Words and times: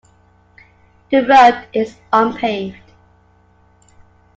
The 1.11 1.27
road 1.27 1.67
is 1.73 1.95
unpaved. 2.11 2.81